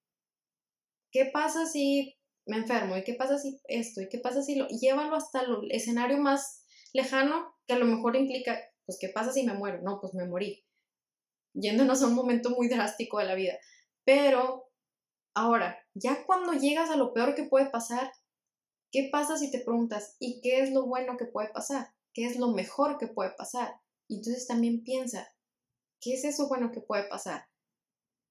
¿Qué 1.10 1.30
pasa 1.32 1.66
si 1.66 2.13
me 2.46 2.58
enfermo, 2.58 2.96
¿y 2.96 3.04
qué 3.04 3.14
pasa 3.14 3.38
si 3.38 3.60
esto? 3.64 4.00
¿Y 4.02 4.08
qué 4.08 4.18
pasa 4.18 4.42
si 4.42 4.56
lo 4.56 4.68
llévalo 4.68 5.16
hasta 5.16 5.42
el 5.42 5.70
escenario 5.70 6.18
más 6.18 6.64
lejano 6.92 7.54
que 7.66 7.74
a 7.74 7.78
lo 7.78 7.86
mejor 7.86 8.16
implica, 8.16 8.58
pues, 8.86 8.98
¿qué 9.00 9.08
pasa 9.08 9.32
si 9.32 9.44
me 9.44 9.54
muero? 9.54 9.80
No, 9.82 9.98
pues 10.00 10.14
me 10.14 10.26
morí. 10.26 10.64
Yéndonos 11.54 12.02
a 12.02 12.06
un 12.06 12.14
momento 12.14 12.50
muy 12.50 12.68
drástico 12.68 13.18
de 13.18 13.24
la 13.24 13.34
vida. 13.34 13.54
Pero 14.04 14.70
ahora, 15.34 15.78
ya 15.94 16.24
cuando 16.26 16.52
llegas 16.52 16.90
a 16.90 16.96
lo 16.96 17.12
peor 17.12 17.34
que 17.34 17.44
puede 17.44 17.70
pasar, 17.70 18.12
¿qué 18.90 19.08
pasa 19.10 19.38
si 19.38 19.50
te 19.50 19.60
preguntas, 19.60 20.16
¿y 20.18 20.40
qué 20.42 20.60
es 20.60 20.72
lo 20.72 20.86
bueno 20.86 21.16
que 21.16 21.26
puede 21.26 21.48
pasar? 21.48 21.94
¿Qué 22.12 22.26
es 22.26 22.36
lo 22.36 22.48
mejor 22.48 22.98
que 22.98 23.08
puede 23.08 23.30
pasar? 23.30 23.74
Y 24.06 24.16
entonces 24.16 24.46
también 24.46 24.84
piensa, 24.84 25.26
¿qué 26.00 26.14
es 26.14 26.24
eso 26.24 26.48
bueno 26.48 26.70
que 26.70 26.80
puede 26.80 27.08
pasar? 27.08 27.46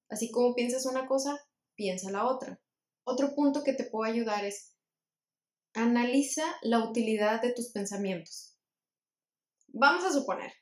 Así 0.08 0.30
como 0.30 0.54
piensas 0.54 0.86
una 0.86 1.06
cosa, 1.06 1.38
piensa 1.74 2.10
la 2.10 2.26
otra. 2.26 2.60
Otro 3.04 3.34
punto 3.34 3.62
que 3.62 3.74
te 3.74 3.84
puede 3.84 4.12
ayudar 4.12 4.44
es 4.44 4.74
analiza 5.74 6.44
la 6.62 6.88
utilidad 6.88 7.42
de 7.42 7.52
tus 7.52 7.70
pensamientos. 7.70 8.56
Vamos 9.68 10.04
a 10.04 10.12
suponer, 10.12 10.52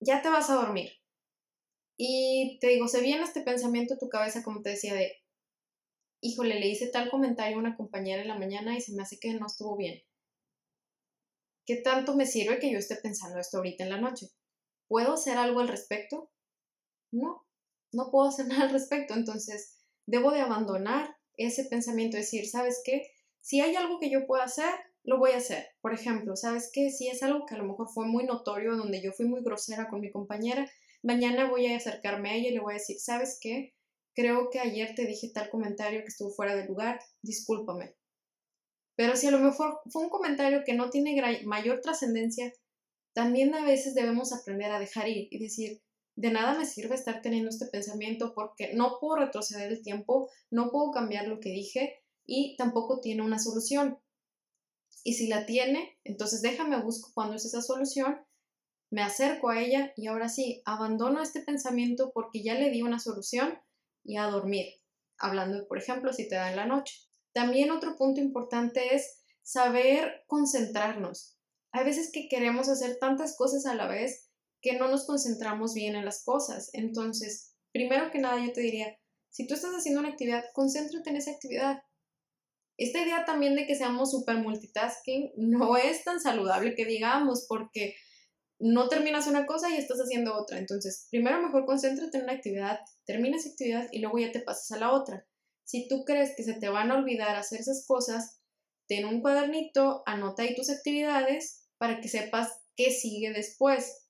ya 0.00 0.22
te 0.22 0.28
vas 0.28 0.48
a 0.50 0.54
dormir 0.54 0.90
y 1.96 2.58
te 2.60 2.68
digo, 2.68 2.88
se 2.88 3.00
viene 3.00 3.22
este 3.22 3.40
pensamiento 3.40 3.94
a 3.94 3.98
tu 3.98 4.08
cabeza, 4.08 4.42
como 4.42 4.60
te 4.62 4.70
decía, 4.70 4.94
de, 4.94 5.12
híjole, 6.20 6.60
le 6.60 6.68
hice 6.68 6.88
tal 6.88 7.10
comentario 7.10 7.56
a 7.56 7.60
una 7.60 7.76
compañera 7.76 8.22
en 8.22 8.28
la 8.28 8.38
mañana 8.38 8.76
y 8.76 8.80
se 8.80 8.94
me 8.94 9.02
hace 9.02 9.18
que 9.18 9.32
no 9.34 9.46
estuvo 9.46 9.76
bien. 9.76 10.02
¿Qué 11.64 11.76
tanto 11.76 12.14
me 12.14 12.26
sirve 12.26 12.58
que 12.58 12.70
yo 12.70 12.78
esté 12.78 12.96
pensando 12.96 13.38
esto 13.38 13.56
ahorita 13.56 13.84
en 13.84 13.90
la 13.90 14.00
noche? 14.00 14.28
¿Puedo 14.88 15.14
hacer 15.14 15.38
algo 15.38 15.60
al 15.60 15.68
respecto? 15.68 16.30
No, 17.10 17.46
no 17.92 18.10
puedo 18.10 18.28
hacer 18.28 18.46
nada 18.48 18.64
al 18.64 18.70
respecto. 18.70 19.14
Entonces, 19.14 19.78
debo 20.06 20.30
de 20.32 20.40
abandonar 20.40 21.15
ese 21.36 21.64
pensamiento, 21.64 22.16
decir, 22.16 22.48
¿sabes 22.48 22.82
qué? 22.84 23.10
Si 23.40 23.60
hay 23.60 23.76
algo 23.76 23.98
que 23.98 24.10
yo 24.10 24.26
pueda 24.26 24.44
hacer, 24.44 24.72
lo 25.04 25.18
voy 25.18 25.32
a 25.32 25.36
hacer. 25.36 25.66
Por 25.80 25.94
ejemplo, 25.94 26.36
¿sabes 26.36 26.70
qué? 26.72 26.90
Si 26.90 27.08
es 27.08 27.22
algo 27.22 27.46
que 27.46 27.54
a 27.54 27.58
lo 27.58 27.64
mejor 27.64 27.88
fue 27.88 28.06
muy 28.06 28.24
notorio, 28.24 28.76
donde 28.76 29.00
yo 29.00 29.12
fui 29.12 29.26
muy 29.26 29.42
grosera 29.42 29.88
con 29.88 30.00
mi 30.00 30.10
compañera, 30.10 30.68
mañana 31.02 31.48
voy 31.48 31.66
a 31.66 31.76
acercarme 31.76 32.30
a 32.30 32.34
ella 32.34 32.48
y 32.48 32.54
le 32.54 32.60
voy 32.60 32.72
a 32.72 32.78
decir, 32.78 32.98
¿sabes 32.98 33.38
qué? 33.40 33.74
Creo 34.14 34.50
que 34.50 34.58
ayer 34.58 34.94
te 34.94 35.06
dije 35.06 35.30
tal 35.32 35.50
comentario 35.50 36.00
que 36.00 36.08
estuvo 36.08 36.30
fuera 36.30 36.56
de 36.56 36.66
lugar, 36.66 36.98
discúlpame. 37.22 37.94
Pero 38.96 39.14
si 39.14 39.26
a 39.26 39.30
lo 39.30 39.38
mejor 39.38 39.78
fue 39.90 40.02
un 40.02 40.08
comentario 40.08 40.62
que 40.64 40.74
no 40.74 40.90
tiene 40.90 41.14
mayor 41.44 41.80
trascendencia, 41.80 42.52
también 43.12 43.54
a 43.54 43.64
veces 43.64 43.94
debemos 43.94 44.32
aprender 44.32 44.70
a 44.72 44.80
dejar 44.80 45.08
ir 45.08 45.28
y 45.30 45.38
decir, 45.38 45.82
de 46.16 46.30
nada 46.30 46.58
me 46.58 46.64
sirve 46.64 46.94
estar 46.94 47.20
teniendo 47.20 47.50
este 47.50 47.66
pensamiento 47.66 48.32
porque 48.34 48.72
no 48.74 48.98
puedo 49.00 49.16
retroceder 49.16 49.70
el 49.70 49.82
tiempo, 49.82 50.30
no 50.50 50.70
puedo 50.70 50.90
cambiar 50.90 51.28
lo 51.28 51.40
que 51.40 51.50
dije 51.50 52.02
y 52.24 52.56
tampoco 52.56 53.00
tiene 53.00 53.22
una 53.22 53.38
solución. 53.38 53.98
Y 55.04 55.14
si 55.14 55.28
la 55.28 55.46
tiene, 55.46 55.98
entonces 56.04 56.42
déjame 56.42 56.80
busco 56.80 57.10
cuándo 57.14 57.36
es 57.36 57.44
esa 57.44 57.60
solución, 57.60 58.18
me 58.90 59.02
acerco 59.02 59.50
a 59.50 59.60
ella 59.60 59.92
y 59.96 60.06
ahora 60.06 60.28
sí, 60.28 60.62
abandono 60.64 61.22
este 61.22 61.40
pensamiento 61.40 62.12
porque 62.14 62.42
ya 62.42 62.54
le 62.54 62.70
di 62.70 62.82
una 62.82 62.98
solución 62.98 63.58
y 64.02 64.16
a 64.16 64.24
dormir. 64.24 64.66
Hablando, 65.18 65.66
por 65.68 65.78
ejemplo, 65.78 66.12
si 66.12 66.28
te 66.28 66.36
da 66.36 66.50
en 66.50 66.56
la 66.56 66.66
noche. 66.66 66.94
También 67.32 67.70
otro 67.70 67.96
punto 67.96 68.20
importante 68.20 68.94
es 68.94 69.22
saber 69.42 70.24
concentrarnos. 70.26 71.36
Hay 71.72 71.84
veces 71.84 72.10
que 72.12 72.28
queremos 72.28 72.68
hacer 72.68 72.98
tantas 72.98 73.36
cosas 73.36 73.66
a 73.66 73.74
la 73.74 73.86
vez 73.86 74.25
que 74.66 74.76
no 74.76 74.88
nos 74.88 75.06
concentramos 75.06 75.74
bien 75.74 75.94
en 75.94 76.04
las 76.04 76.24
cosas. 76.24 76.70
Entonces, 76.72 77.54
primero 77.72 78.10
que 78.10 78.18
nada 78.18 78.44
yo 78.44 78.52
te 78.52 78.62
diría, 78.62 78.98
si 79.30 79.46
tú 79.46 79.54
estás 79.54 79.70
haciendo 79.70 80.00
una 80.00 80.08
actividad, 80.08 80.44
concéntrate 80.54 81.08
en 81.08 81.16
esa 81.16 81.30
actividad. 81.30 81.82
Esta 82.76 83.00
idea 83.00 83.24
también 83.24 83.54
de 83.54 83.64
que 83.64 83.76
seamos 83.76 84.10
super 84.10 84.38
multitasking 84.38 85.30
no 85.36 85.76
es 85.76 86.02
tan 86.02 86.20
saludable 86.20 86.74
que 86.74 86.84
digamos, 86.84 87.46
porque 87.48 87.94
no 88.58 88.88
terminas 88.88 89.28
una 89.28 89.46
cosa 89.46 89.70
y 89.70 89.76
estás 89.76 89.98
haciendo 89.98 90.36
otra. 90.36 90.58
Entonces, 90.58 91.06
primero 91.12 91.40
mejor 91.40 91.64
concéntrate 91.64 92.18
en 92.18 92.24
una 92.24 92.32
actividad, 92.32 92.80
termina 93.04 93.36
esa 93.36 93.50
actividad 93.50 93.86
y 93.92 94.00
luego 94.00 94.18
ya 94.18 94.32
te 94.32 94.40
pasas 94.40 94.72
a 94.72 94.80
la 94.80 94.90
otra. 94.90 95.28
Si 95.62 95.86
tú 95.86 96.04
crees 96.04 96.34
que 96.36 96.42
se 96.42 96.54
te 96.54 96.68
van 96.70 96.90
a 96.90 96.96
olvidar 96.96 97.36
hacer 97.36 97.60
esas 97.60 97.86
cosas, 97.86 98.40
ten 98.88 99.04
un 99.04 99.20
cuadernito, 99.20 100.02
anota 100.06 100.42
ahí 100.42 100.56
tus 100.56 100.70
actividades 100.70 101.68
para 101.78 102.00
que 102.00 102.08
sepas 102.08 102.50
qué 102.74 102.90
sigue 102.90 103.32
después. 103.32 104.05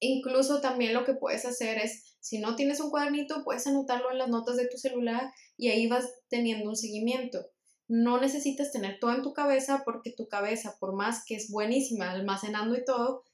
Incluso 0.00 0.60
también 0.60 0.94
lo 0.94 1.04
que 1.04 1.14
puedes 1.14 1.44
hacer 1.44 1.78
es, 1.78 2.16
si 2.20 2.38
no 2.38 2.56
tienes 2.56 2.80
un 2.80 2.90
cuadernito, 2.90 3.44
puedes 3.44 3.66
anotarlo 3.66 4.10
en 4.10 4.18
las 4.18 4.28
notas 4.28 4.56
de 4.56 4.68
tu 4.68 4.78
celular 4.78 5.32
y 5.56 5.68
ahí 5.68 5.86
vas 5.86 6.06
teniendo 6.28 6.68
un 6.68 6.76
seguimiento. 6.76 7.46
No 7.86 8.20
necesitas 8.20 8.72
tener 8.72 8.98
todo 8.98 9.14
en 9.14 9.22
tu 9.22 9.34
cabeza 9.34 9.82
porque 9.84 10.12
tu 10.16 10.26
cabeza, 10.28 10.76
por 10.80 10.94
más 10.94 11.24
que 11.26 11.36
es 11.36 11.50
buenísima 11.50 12.10
almacenando 12.10 12.76
y 12.76 12.84
todo, 12.84 13.24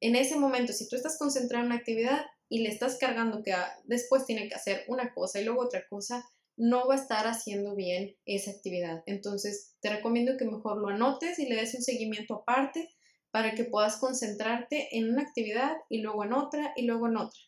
en 0.00 0.16
ese 0.16 0.36
momento, 0.36 0.72
si 0.72 0.88
tú 0.88 0.96
estás 0.96 1.18
concentrado 1.18 1.64
en 1.64 1.72
una 1.72 1.80
actividad 1.80 2.24
y 2.48 2.60
le 2.62 2.70
estás 2.70 2.96
cargando 2.98 3.42
que 3.42 3.54
después 3.84 4.24
tiene 4.24 4.48
que 4.48 4.54
hacer 4.54 4.84
una 4.88 5.12
cosa 5.12 5.40
y 5.40 5.44
luego 5.44 5.62
otra 5.62 5.86
cosa, 5.88 6.24
no 6.56 6.86
va 6.86 6.94
a 6.94 6.98
estar 6.98 7.26
haciendo 7.26 7.74
bien 7.74 8.16
esa 8.24 8.50
actividad. 8.50 9.02
Entonces, 9.06 9.74
te 9.80 9.90
recomiendo 9.90 10.36
que 10.36 10.44
mejor 10.44 10.78
lo 10.78 10.88
anotes 10.88 11.38
y 11.38 11.46
le 11.46 11.56
des 11.56 11.74
un 11.74 11.82
seguimiento 11.82 12.34
aparte 12.34 12.90
para 13.30 13.54
que 13.54 13.64
puedas 13.64 13.96
concentrarte 13.96 14.96
en 14.96 15.10
una 15.10 15.22
actividad 15.22 15.76
y 15.88 16.00
luego 16.02 16.24
en 16.24 16.32
otra 16.32 16.72
y 16.76 16.86
luego 16.86 17.08
en 17.08 17.16
otra. 17.16 17.40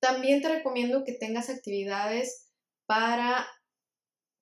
También 0.00 0.42
te 0.42 0.48
recomiendo 0.48 1.04
que 1.04 1.12
tengas 1.12 1.50
actividades 1.50 2.50
para 2.86 3.46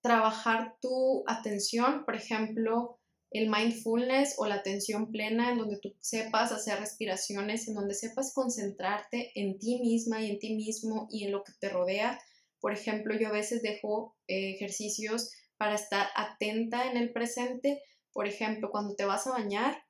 trabajar 0.02 0.76
tu 0.80 1.22
atención, 1.26 2.04
por 2.04 2.16
ejemplo, 2.16 2.98
el 3.30 3.48
mindfulness 3.48 4.34
o 4.36 4.46
la 4.46 4.56
atención 4.56 5.10
plena, 5.10 5.52
en 5.52 5.58
donde 5.58 5.78
tú 5.80 5.94
sepas 6.00 6.52
hacer 6.52 6.80
respiraciones, 6.80 7.66
en 7.68 7.74
donde 7.74 7.94
sepas 7.94 8.34
concentrarte 8.34 9.30
en 9.34 9.58
ti 9.58 9.80
misma 9.80 10.20
y 10.20 10.30
en 10.30 10.38
ti 10.38 10.54
mismo 10.54 11.06
y 11.10 11.24
en 11.24 11.32
lo 11.32 11.42
que 11.44 11.52
te 11.58 11.68
rodea 11.68 12.18
por 12.62 12.72
ejemplo, 12.72 13.12
yo 13.18 13.28
a 13.28 13.32
veces 13.32 13.60
dejo 13.60 14.16
eh, 14.28 14.54
ejercicios 14.54 15.32
para 15.58 15.74
estar 15.74 16.06
atenta 16.14 16.88
en 16.88 16.96
el 16.96 17.12
presente. 17.12 17.82
Por 18.12 18.28
ejemplo, 18.28 18.70
cuando 18.70 18.94
te 18.94 19.04
vas 19.04 19.26
a 19.26 19.32
bañar, 19.32 19.82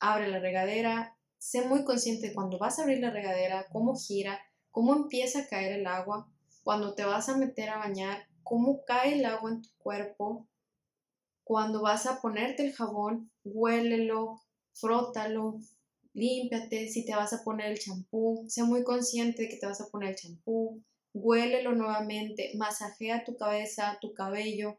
abre 0.00 0.28
la 0.28 0.38
regadera, 0.38 1.16
sé 1.38 1.66
muy 1.66 1.84
consciente 1.84 2.28
de 2.28 2.34
cuando 2.34 2.58
vas 2.58 2.78
a 2.78 2.82
abrir 2.82 3.00
la 3.00 3.10
regadera, 3.10 3.66
cómo 3.72 3.96
gira, 3.96 4.40
cómo 4.70 4.94
empieza 4.94 5.40
a 5.40 5.46
caer 5.46 5.72
el 5.72 5.86
agua, 5.86 6.30
cuando 6.62 6.94
te 6.94 7.04
vas 7.04 7.28
a 7.28 7.36
meter 7.36 7.70
a 7.70 7.78
bañar, 7.78 8.26
cómo 8.42 8.84
cae 8.84 9.18
el 9.18 9.24
agua 9.24 9.50
en 9.50 9.62
tu 9.62 9.70
cuerpo, 9.78 10.48
cuando 11.44 11.80
vas 11.80 12.06
a 12.06 12.20
ponerte 12.20 12.64
el 12.64 12.74
jabón, 12.74 13.30
huélelo, 13.42 14.42
frótalo, 14.74 15.58
límpiate, 16.12 16.88
si 16.88 17.04
te 17.06 17.14
vas 17.14 17.32
a 17.32 17.42
poner 17.42 17.72
el 17.72 17.78
champú, 17.78 18.44
sé 18.48 18.64
muy 18.64 18.84
consciente 18.84 19.42
de 19.42 19.48
que 19.48 19.56
te 19.56 19.66
vas 19.66 19.80
a 19.80 19.88
poner 19.88 20.10
el 20.10 20.16
champú, 20.16 20.82
huélelo 21.14 21.72
nuevamente, 21.74 22.52
masajea 22.56 23.24
tu 23.24 23.36
cabeza, 23.36 23.98
tu 24.00 24.12
cabello, 24.12 24.78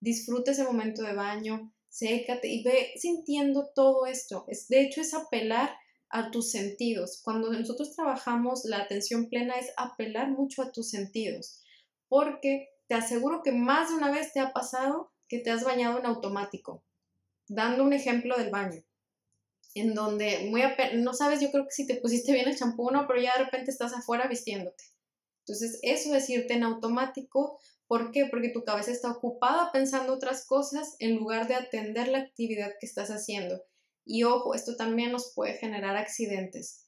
disfruta 0.00 0.52
ese 0.52 0.64
momento 0.64 1.02
de 1.02 1.14
baño, 1.14 1.72
sécate 1.88 2.48
y 2.48 2.62
ve 2.62 2.92
sintiendo 2.96 3.70
todo 3.74 4.06
esto. 4.06 4.44
Es, 4.48 4.68
de 4.68 4.82
hecho, 4.82 5.00
es 5.00 5.14
apelar 5.14 5.76
a 6.10 6.30
tus 6.30 6.50
sentidos. 6.50 7.20
Cuando 7.22 7.52
nosotros 7.52 7.94
trabajamos 7.94 8.64
la 8.64 8.78
atención 8.78 9.28
plena 9.28 9.54
es 9.58 9.72
apelar 9.76 10.30
mucho 10.30 10.62
a 10.62 10.72
tus 10.72 10.90
sentidos, 10.90 11.62
porque 12.08 12.68
te 12.86 12.94
aseguro 12.94 13.42
que 13.42 13.52
más 13.52 13.90
de 13.90 13.96
una 13.96 14.10
vez 14.10 14.32
te 14.32 14.40
ha 14.40 14.52
pasado 14.52 15.12
que 15.28 15.40
te 15.40 15.50
has 15.50 15.64
bañado 15.64 15.98
en 15.98 16.06
automático. 16.06 16.84
Dando 17.48 17.84
un 17.84 17.92
ejemplo 17.92 18.36
del 18.38 18.50
baño, 18.50 18.82
en 19.74 19.94
donde 19.94 20.48
muy 20.50 20.62
no 20.94 21.12
sabes, 21.12 21.40
yo 21.40 21.50
creo 21.50 21.64
que 21.64 21.72
si 21.72 21.86
te 21.86 21.96
pusiste 21.96 22.32
bien 22.32 22.48
el 22.48 22.56
champú 22.56 22.90
no, 22.90 23.06
pero 23.06 23.20
ya 23.20 23.36
de 23.36 23.44
repente 23.44 23.70
estás 23.70 23.92
afuera 23.92 24.26
vistiéndote 24.26 24.84
entonces, 25.48 25.80
eso 25.82 26.14
es 26.14 26.28
irte 26.28 26.52
en 26.52 26.62
automático. 26.62 27.58
¿Por 27.88 28.12
qué? 28.12 28.26
Porque 28.26 28.50
tu 28.50 28.64
cabeza 28.64 28.92
está 28.92 29.10
ocupada 29.10 29.72
pensando 29.72 30.12
otras 30.12 30.46
cosas 30.46 30.94
en 30.98 31.16
lugar 31.16 31.48
de 31.48 31.54
atender 31.54 32.08
la 32.08 32.18
actividad 32.18 32.74
que 32.78 32.86
estás 32.86 33.08
haciendo. 33.08 33.60
Y 34.04 34.24
ojo, 34.24 34.54
esto 34.54 34.76
también 34.76 35.10
nos 35.10 35.32
puede 35.34 35.54
generar 35.54 35.96
accidentes. 35.96 36.86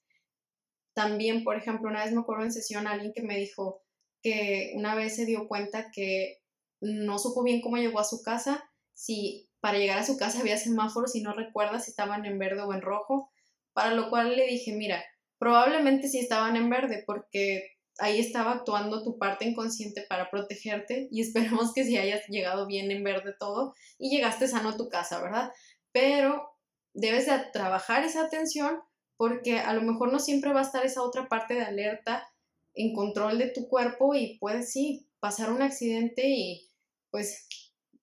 También, 0.94 1.42
por 1.42 1.56
ejemplo, 1.56 1.88
una 1.88 2.04
vez 2.04 2.12
me 2.12 2.20
acuerdo 2.20 2.44
en 2.44 2.52
sesión 2.52 2.86
alguien 2.86 3.12
que 3.14 3.22
me 3.22 3.38
dijo 3.38 3.82
que 4.22 4.72
una 4.74 4.94
vez 4.94 5.16
se 5.16 5.24
dio 5.24 5.48
cuenta 5.48 5.90
que 5.90 6.42
no 6.80 7.18
supo 7.18 7.42
bien 7.42 7.62
cómo 7.62 7.78
llegó 7.78 7.98
a 7.98 8.04
su 8.04 8.22
casa, 8.22 8.70
si 8.92 9.48
para 9.60 9.78
llegar 9.78 9.98
a 9.98 10.04
su 10.04 10.18
casa 10.18 10.40
había 10.40 10.58
semáforos 10.58 11.14
y 11.14 11.22
no 11.22 11.32
recuerda 11.32 11.80
si 11.80 11.90
estaban 11.90 12.26
en 12.26 12.38
verde 12.38 12.62
o 12.62 12.74
en 12.74 12.82
rojo, 12.82 13.30
para 13.72 13.94
lo 13.94 14.10
cual 14.10 14.36
le 14.36 14.46
dije, 14.46 14.72
mira, 14.72 15.02
probablemente 15.38 16.08
sí 16.08 16.18
estaban 16.18 16.56
en 16.56 16.68
verde 16.68 17.04
porque 17.06 17.79
ahí 18.00 18.20
estaba 18.20 18.52
actuando 18.52 19.02
tu 19.02 19.18
parte 19.18 19.44
inconsciente 19.44 20.04
para 20.08 20.30
protegerte 20.30 21.08
y 21.10 21.20
esperemos 21.22 21.72
que 21.72 21.84
si 21.84 21.96
hayas 21.96 22.26
llegado 22.28 22.66
bien 22.66 22.90
en 22.90 23.04
verde 23.04 23.34
todo 23.38 23.74
y 23.98 24.10
llegaste 24.10 24.48
sano 24.48 24.70
a 24.70 24.76
tu 24.76 24.88
casa, 24.88 25.20
¿verdad? 25.22 25.50
Pero 25.92 26.50
debes 26.94 27.26
de 27.26 27.38
trabajar 27.52 28.04
esa 28.04 28.24
atención 28.24 28.80
porque 29.16 29.58
a 29.58 29.72
lo 29.74 29.82
mejor 29.82 30.12
no 30.12 30.18
siempre 30.18 30.52
va 30.52 30.60
a 30.60 30.64
estar 30.64 30.84
esa 30.84 31.02
otra 31.02 31.28
parte 31.28 31.54
de 31.54 31.62
alerta 31.62 32.26
en 32.74 32.94
control 32.94 33.38
de 33.38 33.50
tu 33.50 33.68
cuerpo 33.68 34.14
y 34.14 34.38
puedes 34.38 34.72
sí 34.72 35.06
pasar 35.20 35.52
un 35.52 35.62
accidente 35.62 36.22
y 36.26 36.70
pues 37.10 37.46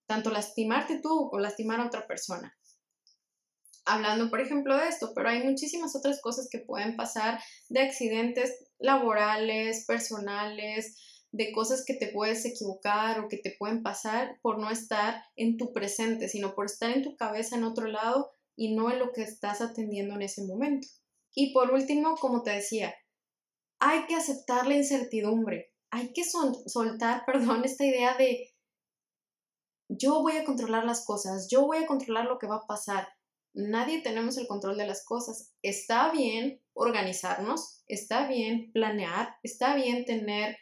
tanto 0.06 0.30
lastimarte 0.30 1.00
tú 1.02 1.28
o 1.32 1.38
lastimar 1.38 1.80
a 1.80 1.86
otra 1.86 2.06
persona 2.06 2.54
hablando, 3.88 4.28
por 4.30 4.40
ejemplo, 4.40 4.76
de 4.76 4.88
esto, 4.88 5.12
pero 5.14 5.30
hay 5.30 5.42
muchísimas 5.42 5.96
otras 5.96 6.20
cosas 6.20 6.48
que 6.50 6.58
pueden 6.58 6.94
pasar 6.96 7.40
de 7.68 7.80
accidentes 7.80 8.67
laborales, 8.78 9.84
personales, 9.86 10.96
de 11.30 11.52
cosas 11.52 11.84
que 11.86 11.94
te 11.94 12.08
puedes 12.08 12.44
equivocar 12.44 13.20
o 13.20 13.28
que 13.28 13.36
te 13.36 13.54
pueden 13.58 13.82
pasar 13.82 14.38
por 14.40 14.58
no 14.58 14.70
estar 14.70 15.22
en 15.36 15.56
tu 15.56 15.72
presente, 15.72 16.28
sino 16.28 16.54
por 16.54 16.66
estar 16.66 16.90
en 16.90 17.02
tu 17.02 17.16
cabeza 17.16 17.56
en 17.56 17.64
otro 17.64 17.86
lado 17.86 18.30
y 18.56 18.74
no 18.74 18.90
en 18.90 18.98
lo 18.98 19.12
que 19.12 19.22
estás 19.22 19.60
atendiendo 19.60 20.14
en 20.14 20.22
ese 20.22 20.44
momento. 20.44 20.88
Y 21.34 21.52
por 21.52 21.70
último, 21.72 22.16
como 22.16 22.42
te 22.42 22.50
decía, 22.50 22.94
hay 23.78 24.06
que 24.06 24.14
aceptar 24.14 24.66
la 24.66 24.76
incertidumbre. 24.76 25.72
hay 25.90 26.12
que 26.12 26.22
soltar, 26.24 27.22
perdón, 27.26 27.64
esta 27.64 27.84
idea 27.84 28.16
de 28.16 28.50
yo 29.88 30.20
voy 30.20 30.36
a 30.36 30.44
controlar 30.44 30.84
las 30.84 31.04
cosas, 31.04 31.48
yo 31.50 31.66
voy 31.66 31.78
a 31.78 31.86
controlar 31.86 32.26
lo 32.26 32.38
que 32.38 32.46
va 32.46 32.56
a 32.56 32.66
pasar. 32.66 33.08
Nadie 33.54 34.02
tenemos 34.02 34.36
el 34.36 34.46
control 34.46 34.76
de 34.76 34.86
las 34.86 35.04
cosas. 35.04 35.52
Está 35.62 36.12
bien 36.12 36.60
organizarnos, 36.78 37.82
está 37.88 38.28
bien 38.28 38.70
planear, 38.72 39.36
está 39.42 39.74
bien 39.74 40.04
tener 40.04 40.56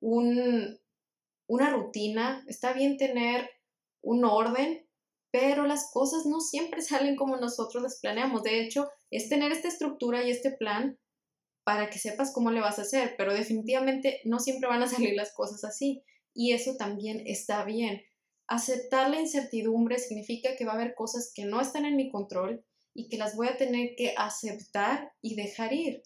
un, 0.00 0.78
una 1.46 1.70
rutina, 1.70 2.42
está 2.48 2.72
bien 2.72 2.96
tener 2.96 3.50
un 4.00 4.24
orden, 4.24 4.86
pero 5.30 5.66
las 5.66 5.90
cosas 5.92 6.24
no 6.24 6.40
siempre 6.40 6.80
salen 6.82 7.16
como 7.16 7.36
nosotros 7.36 7.82
las 7.82 8.00
planeamos. 8.00 8.42
De 8.42 8.60
hecho, 8.60 8.88
es 9.10 9.28
tener 9.28 9.52
esta 9.52 9.68
estructura 9.68 10.24
y 10.24 10.30
este 10.30 10.52
plan 10.52 10.98
para 11.64 11.90
que 11.90 11.98
sepas 11.98 12.32
cómo 12.32 12.50
le 12.50 12.60
vas 12.60 12.78
a 12.78 12.82
hacer, 12.82 13.14
pero 13.18 13.34
definitivamente 13.34 14.22
no 14.24 14.38
siempre 14.38 14.70
van 14.70 14.82
a 14.82 14.88
salir 14.88 15.14
las 15.14 15.34
cosas 15.34 15.64
así 15.64 16.02
y 16.32 16.52
eso 16.52 16.76
también 16.76 17.22
está 17.26 17.64
bien. 17.64 18.02
Aceptar 18.46 19.10
la 19.10 19.20
incertidumbre 19.20 19.98
significa 19.98 20.56
que 20.56 20.64
va 20.64 20.72
a 20.72 20.76
haber 20.76 20.94
cosas 20.94 21.30
que 21.34 21.44
no 21.44 21.60
están 21.60 21.84
en 21.84 21.96
mi 21.96 22.10
control 22.10 22.64
y 22.98 23.08
que 23.08 23.16
las 23.16 23.36
voy 23.36 23.46
a 23.46 23.56
tener 23.56 23.94
que 23.96 24.12
aceptar 24.16 25.12
y 25.22 25.36
dejar 25.36 25.72
ir. 25.72 26.02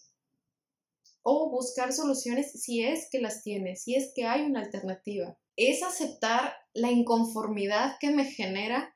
O 1.23 1.49
buscar 1.49 1.91
soluciones 1.91 2.51
si 2.51 2.83
es 2.83 3.09
que 3.09 3.19
las 3.19 3.41
tiene, 3.41 3.75
si 3.75 3.95
es 3.95 4.11
que 4.13 4.27
hay 4.27 4.41
una 4.41 4.59
alternativa. 4.59 5.35
Es 5.55 5.81
aceptar 5.81 6.53
la 6.71 6.91
inconformidad 6.91 7.95
que 7.99 8.11
me 8.11 8.25
genera 8.25 8.95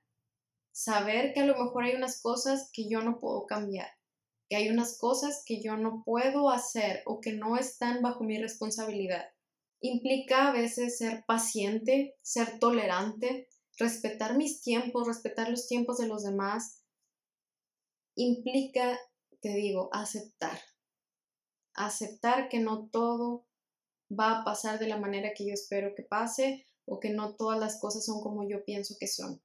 saber 0.71 1.33
que 1.33 1.39
a 1.39 1.47
lo 1.47 1.57
mejor 1.57 1.85
hay 1.85 1.95
unas 1.95 2.21
cosas 2.21 2.69
que 2.71 2.87
yo 2.87 3.01
no 3.01 3.19
puedo 3.19 3.47
cambiar, 3.47 3.89
que 4.47 4.57
hay 4.57 4.69
unas 4.69 4.99
cosas 4.99 5.41
que 5.43 5.59
yo 5.59 5.75
no 5.75 6.03
puedo 6.05 6.51
hacer 6.51 7.01
o 7.07 7.19
que 7.19 7.33
no 7.33 7.57
están 7.57 8.03
bajo 8.03 8.23
mi 8.23 8.37
responsabilidad. 8.37 9.25
Implica 9.81 10.49
a 10.49 10.51
veces 10.51 10.99
ser 10.99 11.25
paciente, 11.25 12.15
ser 12.21 12.59
tolerante, 12.59 13.47
respetar 13.79 14.37
mis 14.37 14.61
tiempos, 14.61 15.07
respetar 15.07 15.49
los 15.49 15.67
tiempos 15.67 15.97
de 15.97 16.07
los 16.07 16.23
demás. 16.23 16.83
Implica, 18.19 18.99
te 19.41 19.49
digo, 19.49 19.89
aceptar. 19.93 20.59
Aceptar 21.75 22.49
que 22.49 22.59
no 22.59 22.89
todo 22.89 23.45
va 24.09 24.39
a 24.39 24.43
pasar 24.43 24.79
de 24.79 24.87
la 24.87 24.97
manera 24.97 25.33
que 25.35 25.45
yo 25.45 25.53
espero 25.53 25.93
que 25.93 26.01
pase 26.01 26.65
o 26.85 26.99
que 26.99 27.11
no 27.11 27.35
todas 27.35 27.59
las 27.59 27.79
cosas 27.79 28.03
son 28.05 28.21
como 28.21 28.47
yo 28.49 28.65
pienso 28.65 28.95
que 28.99 29.07
son. 29.07 29.39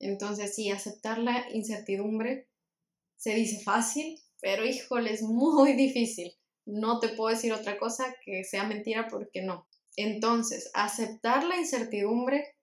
Entonces, 0.00 0.54
sí, 0.54 0.70
aceptar 0.70 1.18
la 1.18 1.50
incertidumbre 1.52 2.48
se 3.18 3.34
dice 3.34 3.62
fácil, 3.62 4.18
pero 4.40 4.64
híjole, 4.64 5.12
es 5.12 5.22
muy 5.22 5.72
difícil. 5.76 6.32
No 6.64 6.98
te 6.98 7.10
puedo 7.10 7.28
decir 7.28 7.52
otra 7.52 7.78
cosa 7.78 8.16
que 8.24 8.42
sea 8.44 8.64
mentira 8.64 9.06
porque 9.08 9.42
no. 9.42 9.68
Entonces, 9.96 10.70
aceptar 10.72 11.44
la 11.44 11.58
incertidumbre 11.58 12.56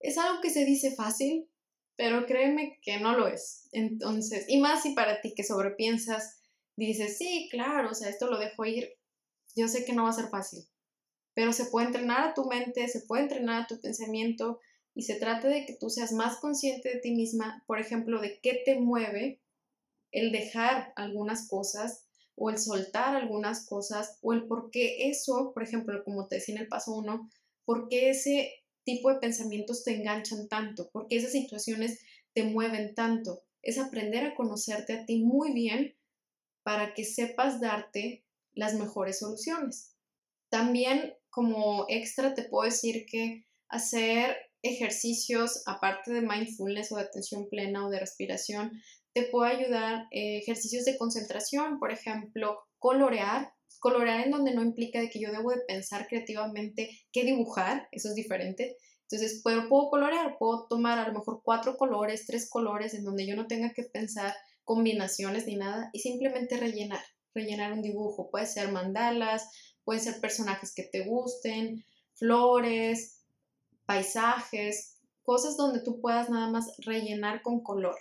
es 0.00 0.18
algo 0.18 0.40
que 0.40 0.50
se 0.50 0.64
dice 0.64 0.92
fácil, 0.96 1.48
pero 1.96 2.26
créeme 2.26 2.78
que 2.82 2.98
no 2.98 3.16
lo 3.16 3.28
es. 3.28 3.68
Entonces, 3.72 4.46
y 4.48 4.60
más 4.60 4.82
si 4.82 4.94
para 4.94 5.20
ti 5.20 5.34
que 5.34 5.44
sobrepiensas, 5.44 6.40
dices, 6.76 7.18
sí, 7.18 7.48
claro, 7.50 7.90
o 7.90 7.94
sea, 7.94 8.08
esto 8.08 8.28
lo 8.28 8.38
dejo 8.38 8.64
ir, 8.64 8.94
yo 9.54 9.68
sé 9.68 9.84
que 9.84 9.92
no 9.92 10.04
va 10.04 10.10
a 10.10 10.14
ser 10.14 10.28
fácil, 10.28 10.64
pero 11.34 11.52
se 11.52 11.66
puede 11.66 11.86
entrenar 11.86 12.28
a 12.28 12.34
tu 12.34 12.44
mente, 12.46 12.88
se 12.88 13.00
puede 13.00 13.22
entrenar 13.22 13.62
a 13.62 13.66
tu 13.66 13.80
pensamiento, 13.80 14.60
y 14.94 15.02
se 15.02 15.16
trata 15.16 15.48
de 15.48 15.66
que 15.66 15.74
tú 15.74 15.90
seas 15.90 16.12
más 16.12 16.38
consciente 16.38 16.88
de 16.88 17.00
ti 17.00 17.10
misma, 17.10 17.64
por 17.66 17.80
ejemplo, 17.80 18.20
de 18.20 18.38
qué 18.40 18.62
te 18.64 18.78
mueve 18.78 19.40
el 20.12 20.30
dejar 20.30 20.92
algunas 20.94 21.48
cosas 21.48 22.06
o 22.36 22.50
el 22.50 22.58
soltar 22.58 23.16
algunas 23.16 23.66
cosas 23.66 24.18
o 24.22 24.32
el 24.32 24.46
por 24.46 24.70
qué 24.70 25.08
eso, 25.08 25.52
por 25.52 25.64
ejemplo, 25.64 26.04
como 26.04 26.28
te 26.28 26.36
decía 26.36 26.54
en 26.54 26.62
el 26.62 26.68
paso 26.68 26.94
uno, 26.94 27.28
por 27.64 27.88
qué 27.88 28.10
ese 28.10 28.52
tipo 28.84 29.12
de 29.12 29.18
pensamientos 29.18 29.84
te 29.84 29.94
enganchan 29.94 30.48
tanto, 30.48 30.90
por 30.90 31.08
qué 31.08 31.16
esas 31.16 31.32
situaciones 31.32 32.00
te 32.34 32.44
mueven 32.44 32.94
tanto. 32.94 33.42
Es 33.62 33.78
aprender 33.78 34.24
a 34.24 34.34
conocerte 34.34 34.92
a 34.92 35.06
ti 35.06 35.22
muy 35.22 35.52
bien 35.52 35.96
para 36.62 36.94
que 36.94 37.04
sepas 37.04 37.60
darte 37.60 38.24
las 38.52 38.74
mejores 38.74 39.18
soluciones. 39.18 39.94
También 40.50 41.14
como 41.30 41.86
extra 41.88 42.34
te 42.34 42.44
puedo 42.44 42.64
decir 42.64 43.06
que 43.06 43.44
hacer 43.68 44.36
ejercicios, 44.62 45.62
aparte 45.66 46.12
de 46.12 46.20
mindfulness 46.20 46.92
o 46.92 46.96
de 46.96 47.02
atención 47.02 47.48
plena 47.48 47.86
o 47.86 47.90
de 47.90 48.00
respiración, 48.00 48.72
te 49.12 49.24
puede 49.24 49.56
ayudar 49.56 50.06
eh, 50.10 50.38
ejercicios 50.38 50.84
de 50.84 50.98
concentración, 50.98 51.78
por 51.78 51.92
ejemplo, 51.92 52.58
colorear. 52.78 53.53
Colorear 53.80 54.20
en 54.20 54.30
donde 54.30 54.54
no 54.54 54.62
implica 54.62 55.08
que 55.08 55.20
yo 55.20 55.30
debo 55.30 55.50
de 55.50 55.62
pensar 55.66 56.06
creativamente 56.08 56.90
qué 57.12 57.24
dibujar, 57.24 57.88
eso 57.92 58.08
es 58.08 58.14
diferente. 58.14 58.76
Entonces, 59.02 59.40
puedo, 59.42 59.68
puedo 59.68 59.90
colorear, 59.90 60.36
puedo 60.38 60.66
tomar 60.68 60.98
a 60.98 61.06
lo 61.06 61.14
mejor 61.14 61.40
cuatro 61.44 61.76
colores, 61.76 62.26
tres 62.26 62.48
colores, 62.48 62.94
en 62.94 63.04
donde 63.04 63.26
yo 63.26 63.36
no 63.36 63.46
tenga 63.46 63.72
que 63.72 63.84
pensar 63.84 64.34
combinaciones 64.64 65.46
ni 65.46 65.56
nada 65.56 65.90
y 65.92 66.00
simplemente 66.00 66.56
rellenar, 66.56 67.02
rellenar 67.34 67.72
un 67.72 67.82
dibujo. 67.82 68.30
Puede 68.30 68.46
ser 68.46 68.72
mandalas, 68.72 69.50
pueden 69.84 70.02
ser 70.02 70.20
personajes 70.20 70.74
que 70.74 70.84
te 70.84 71.04
gusten, 71.04 71.84
flores, 72.14 73.22
paisajes, 73.86 74.98
cosas 75.22 75.56
donde 75.56 75.82
tú 75.82 76.00
puedas 76.00 76.30
nada 76.30 76.50
más 76.50 76.72
rellenar 76.78 77.42
con 77.42 77.62
color. 77.62 77.96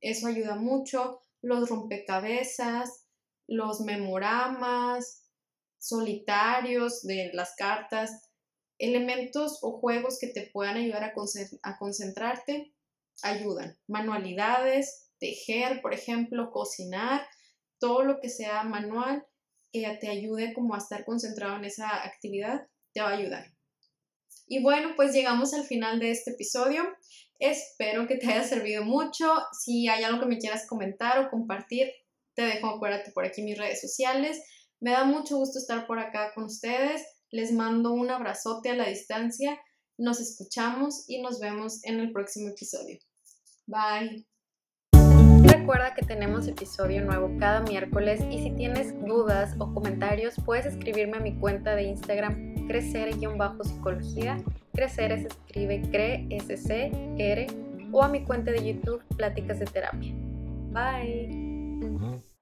Eso 0.00 0.26
ayuda 0.26 0.56
mucho. 0.56 1.20
Los 1.42 1.68
rompecabezas, 1.68 3.03
los 3.46 3.80
memoramas, 3.80 5.24
solitarios 5.78 7.02
de 7.02 7.30
las 7.34 7.54
cartas, 7.56 8.22
elementos 8.78 9.58
o 9.62 9.78
juegos 9.78 10.18
que 10.18 10.28
te 10.28 10.50
puedan 10.52 10.76
ayudar 10.76 11.04
a, 11.04 11.78
concentrarte, 11.78 12.74
ayudan. 13.22 13.78
Manualidades, 13.86 15.10
tejer, 15.18 15.80
por 15.82 15.94
ejemplo, 15.94 16.50
cocinar, 16.50 17.26
todo 17.78 18.02
lo 18.02 18.20
que 18.20 18.28
sea 18.28 18.64
manual 18.64 19.26
que 19.72 19.86
te 20.00 20.08
ayude 20.08 20.54
como 20.54 20.74
a 20.74 20.78
estar 20.78 21.04
concentrado 21.04 21.56
en 21.56 21.64
esa 21.64 22.04
actividad, 22.04 22.66
te 22.92 23.00
va 23.00 23.10
a 23.10 23.16
ayudar. 23.16 23.52
Y 24.46 24.62
bueno, 24.62 24.92
pues 24.96 25.12
llegamos 25.12 25.52
al 25.54 25.64
final 25.64 25.98
de 25.98 26.10
este 26.10 26.32
episodio. 26.32 26.84
Espero 27.38 28.06
que 28.06 28.16
te 28.16 28.26
haya 28.26 28.44
servido 28.44 28.84
mucho. 28.84 29.26
Si 29.52 29.88
hay 29.88 30.04
algo 30.04 30.20
que 30.20 30.26
me 30.26 30.38
quieras 30.38 30.66
comentar 30.68 31.18
o 31.18 31.30
compartir, 31.30 31.90
te 32.34 32.42
dejo, 32.42 32.68
acuérdate, 32.68 33.12
por 33.12 33.24
aquí 33.24 33.42
mis 33.42 33.58
redes 33.58 33.80
sociales. 33.80 34.42
Me 34.80 34.92
da 34.92 35.04
mucho 35.04 35.36
gusto 35.36 35.58
estar 35.58 35.86
por 35.86 35.98
acá 35.98 36.32
con 36.34 36.44
ustedes. 36.44 37.02
Les 37.30 37.52
mando 37.52 37.92
un 37.92 38.10
abrazote 38.10 38.70
a 38.70 38.74
la 38.74 38.88
distancia. 38.88 39.58
Nos 39.96 40.20
escuchamos 40.20 41.04
y 41.08 41.22
nos 41.22 41.40
vemos 41.40 41.84
en 41.84 42.00
el 42.00 42.12
próximo 42.12 42.48
episodio. 42.48 42.98
Bye. 43.66 44.26
Recuerda 45.46 45.94
que 45.94 46.04
tenemos 46.04 46.46
episodio 46.48 47.02
nuevo 47.04 47.30
cada 47.38 47.60
miércoles 47.60 48.20
y 48.30 48.42
si 48.42 48.50
tienes 48.50 48.94
dudas 49.06 49.54
o 49.58 49.72
comentarios 49.72 50.34
puedes 50.44 50.66
escribirme 50.66 51.16
a 51.16 51.20
mi 51.20 51.38
cuenta 51.38 51.74
de 51.74 51.84
Instagram 51.84 52.66
crecer-psicología. 52.66 54.36
Crecer 54.72 55.20
se 55.20 55.28
escribe 55.28 55.82
CRE-SC-R 55.90 57.46
o 57.92 58.02
a 58.02 58.08
mi 58.08 58.24
cuenta 58.24 58.50
de 58.50 58.72
YouTube 58.72 59.02
Pláticas 59.16 59.60
de 59.60 59.66
Terapia. 59.66 60.12
Bye. 60.72 61.43
Mm-hmm. 61.84 62.33